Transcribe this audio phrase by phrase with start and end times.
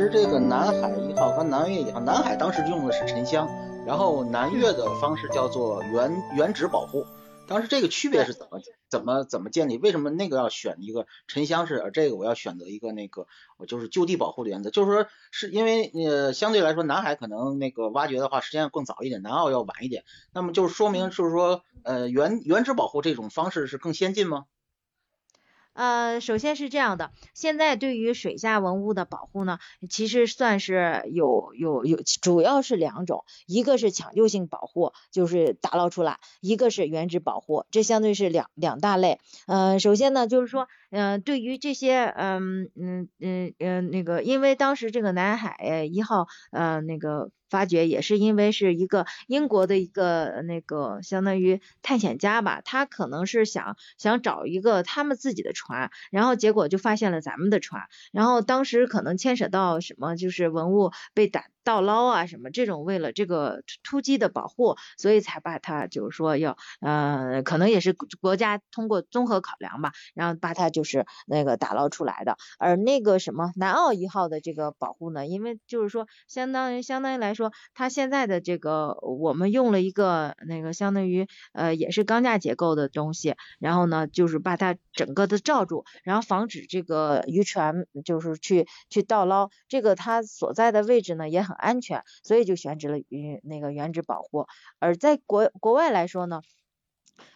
[0.00, 3.46] 时这个南海一号和南越一号，南海当时用的是沉箱，
[3.86, 7.04] 然后南越的方式叫做原原址保护。
[7.46, 9.76] 当时这个区别是怎么怎么怎么建立？
[9.76, 13.26] 为什么那个要选一个沉箱式，而这个我要选择一个那个
[13.58, 14.70] 我就是就地保护的原则？
[14.70, 20.04] 就是说是因为呃相对来说南海可能那个挖掘的话时间更早一点，南澳要晚一点。
[20.32, 24.44] 那么就是说明就是说呃原原址保护这种方式是更先进吗？
[25.80, 39.20] 呃，首先是这样的，现在对于水下文物的保护呢，其实算是有有有，主要是两种，一个是抢救性保护，就是打捞出来，一个是原址保护，这相对是两两大类。
[39.46, 47.30] 呃，首先呢，就是说，嗯，对于这些，嗯嗯嗯嗯，那个，因为当时这个南海一号，呃，那个。
[47.50, 61.44] 发掘也是因为是一个英国的一个那个相当于探险家吧，他可能是想想找一个他们自己的船，然后结果就发现了咱们的船，然后当时可能牵扯到什么，就是文物被打。
[61.62, 72.38] 盗捞啊什么这种为了这个突击的保护，所以才把它就是说要呃可能也是国家通过综合考量吧，然后把它就是那个打捞出来的。
[72.58, 89.50] 而那个什么南澳一号的这个保护呢，因为就是说相当于相当于来说，说它现在的这个我们用了一个那个相当于呃也是钢架结构的东西，然后呢就是把它整个的罩住，然后防止这个渔船就是去去倒捞。
[89.68, 91.60] 这个它所在的位置呢也很。
[91.60, 94.46] 安全，所以就选址了嗯那个原址保护。
[94.78, 96.40] 而在国国外来说呢？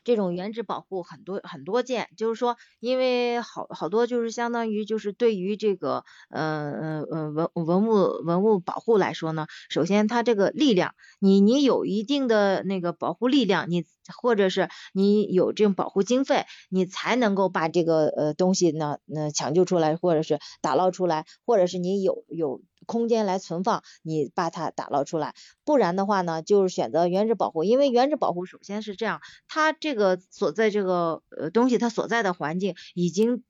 [0.05, 13.84] 这种原址保护很多很多件，就是说，因为好好多就是相当于就是对于这个呃呃呃文文物文物保护来说呢，首先它这个力量，你你有一定的那个保护力量，你
[14.23, 25.34] 或者是你有这种保护经费，你才能够把这个呃东西呢呃抢救出来，或者是打捞出来，或者是你有有空间来存放，你把它打捞出来，
[25.65, 33.43] 不然的话呢，就是选择原址保护，因为原址保护首先是这样，它这个所在这个呃东西，它所在的环境已经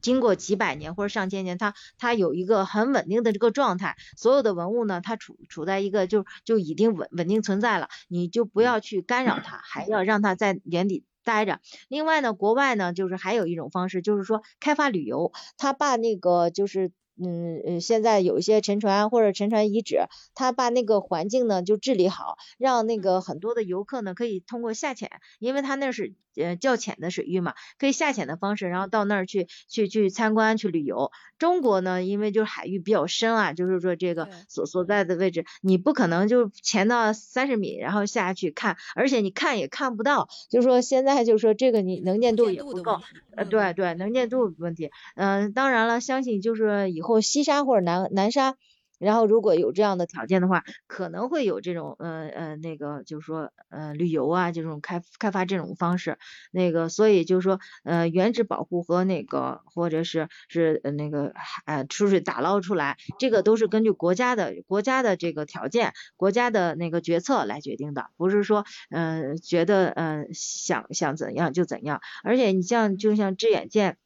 [0.00, 11.60] 经过几百年或者上千年，它它有一个很稳定的这个状态，所有的文物呢，它处处在一个就就已经稳稳定存在了，你就不要去干扰它，还要让它在原地待着。
[11.88, 16.92] 另外呢，国外呢，就是还有一种方式，就是说开发旅游，他把那个就是。
[17.20, 31.10] 嗯嗯，现在有一些沉船或者沉船遗址，他把那个环境呢就治理好，让那个很多的游客呢可以通过下潜，因为它那是呃较浅的水域嘛，可以下潜的方式，然后到那儿去去去参观去旅游。
[31.38, 43.00] 中国呢，因为就是海域比较深啊，就是说这个所所在的位置，你不可能就潜到三十米然后下去看，而且你看也看不到，就是说现在就是说这个你能见度也不够，
[43.36, 47.07] 呃对对，能见度问题，嗯，当然了，相信就是以后。
[47.08, 48.54] 或西沙或者南南沙。
[49.00, 56.18] 然后如果有这样的条件的话，可能会有这种呃呃那个就是说呃旅游啊这种开开发这种方式，
[56.50, 61.32] 那个所以就是说呃原址保护和那个或者是是那个
[61.64, 73.96] 呃出水打捞出来，这个都是根据国家的国家的这个条件，国家的那个决策来决定的，不是说嗯觉得嗯想想怎样就怎样，而且你像就像致远舰。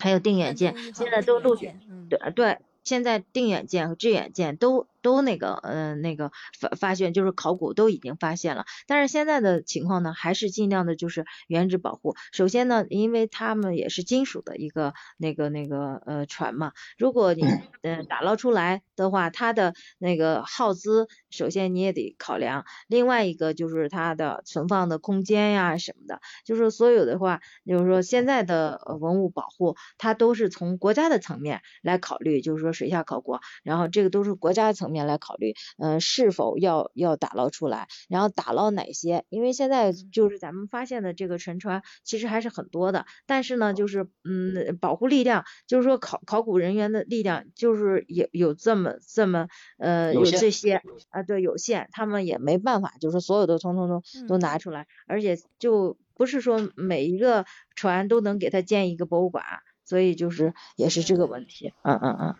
[0.00, 1.72] 还有定远舰，现在都陆续，
[2.08, 4.88] 对对，现在定远舰和致远舰都。
[5.02, 12.14] 都那个，嗯，那个发发现就是考古都已经发现了，但是现在的情况呢，还是尽量的就是原址保护。
[12.32, 17.42] 首先呢，因为他们也是金属的一个那个那个呃船嘛，如果你
[17.82, 22.66] 嗯打捞出来的话，它的那个耗资，首先你也得考量。
[22.86, 34.89] 另外一个就是它的存放的空间呀什么的，就是所有的话，就是说现在的文物保护，它都是从国家的层面来考虑，就是说水下考古，然后这个都是国家层。
[34.90, 39.24] 面来考虑，嗯，是否要要打捞出来，然后打捞哪些？
[39.28, 49.48] 因为现在就是咱们发现的这个沉船其实还是很多的，但是呢，就是嗯，保护力量，就是说考考古人员的力量，就是有有这么这么
[49.78, 59.44] 呃有这些啊，对，有限，他们也没办法，就是所有的通通都都拿出来，而且就不是说每一个船都能给他建一个博物馆，
[59.84, 62.34] 所以就是也是这个问题，嗯嗯嗯。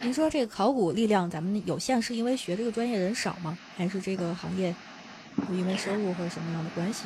[0.00, 3.56] 您说这个考古力量咱们有限，是因为学这个专业人少吗？
[3.76, 4.74] 还是这个行业
[5.50, 7.04] 因为收入或者什么样的关系？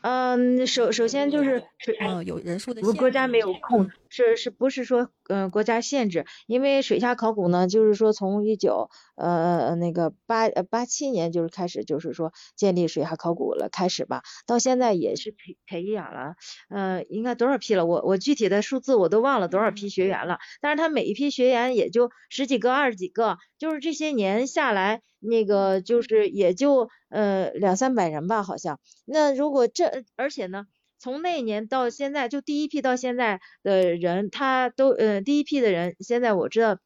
[0.00, 6.26] 嗯，首首先就是水，嗯，有人数的，我们国家没有控，是是不是说，嗯，国家限制？
[6.46, 16.34] 因为水下考古呢，就是说从一九呃那个八八七年就是开始，就是说建立水下考古了，开始吧，到现在也是培培养了，
[16.68, 17.86] 呃，应该多少批了？
[17.86, 25.02] 我我具体的数字我都忘了多少批学员了，但是他每一批学员也就十几个、二十几个，就是这些年下来。
[25.26, 28.78] 那个就是也就呃两三百人吧，好像。
[29.06, 30.66] 那如果这而且呢，
[31.04, 36.78] 从那年到现在，就第一批到现在的人，他都嗯第一批的人，现在我知道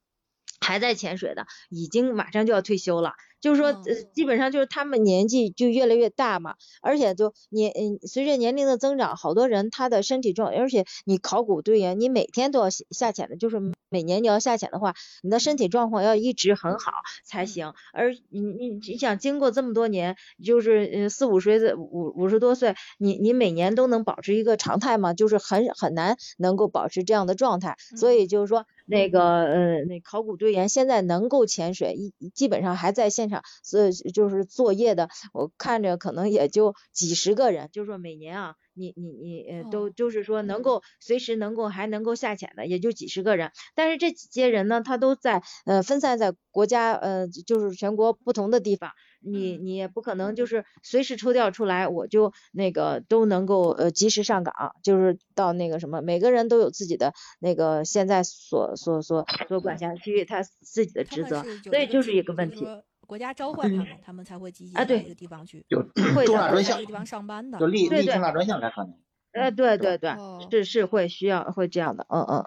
[0.61, 3.13] 还在潜水的，已经马上就要退休了。
[3.41, 13.61] 就是说，呃，基本上就是他们年纪就越来越大嘛，而且就年嗯，随着年龄的增长，好多人他的身体状，而且你考古队员，你每天都要下潜的，就是
[13.91, 16.91] 每年你要下潜的话，你的身体状况要一直很好
[17.25, 17.75] 才行。
[17.93, 25.15] 而你你你想经过这么多年，就是嗯四五十岁五五十多岁，你你每年都能保持一个常态嘛？
[25.15, 27.77] 就是很很难能够保持这样的状态。
[27.97, 43.53] 所以就是说，那个呃那考古队员现在能够潜水，一基本上还在现场，所以就是作业的，我看着可能也就几十个人，就是说每年啊，你你你呃都就是说能够随时能够还能够下潜的，也就几十个人。
[43.75, 62.67] 但是这几些人呢，他都在呃分散在国家呃就是全国不同的地方，你你也不可能就是随时抽调出来，我就那个都能够呃及时上岗，就是到那个什么，每个人都有自己的那个现在所所所所管辖区域他自己的职责，所以就是一个问题。
[63.07, 65.83] 国家召唤他们，他们才会积极到这个地方去，就
[66.27, 68.95] 重大专项地方上班的，就立立重大专项才可能。
[69.33, 70.15] 呃，对对对，
[70.51, 72.47] 是是会需要会这样的，嗯嗯。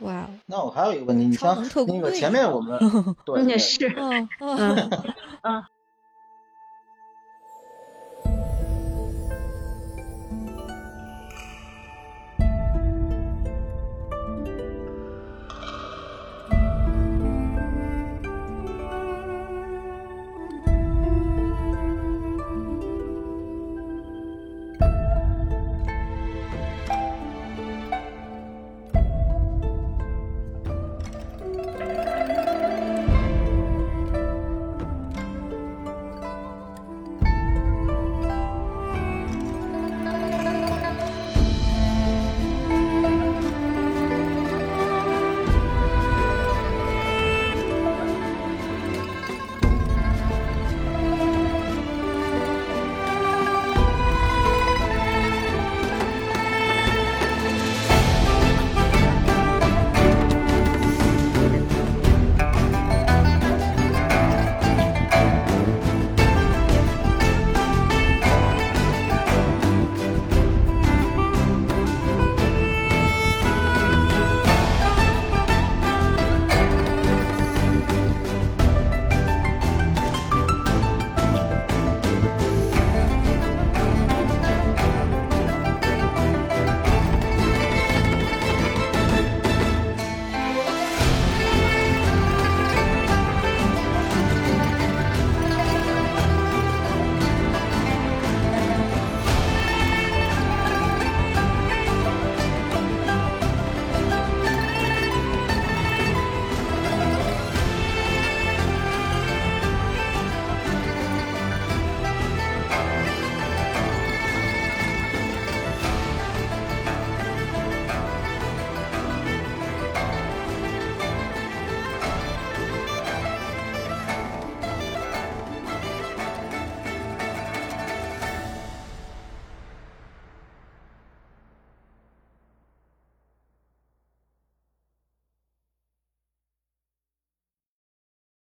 [0.00, 2.78] 哇，那我还有一个问题，你像那个前面我们
[3.26, 4.90] 对是，嗯嗯
[5.42, 5.62] 嗯。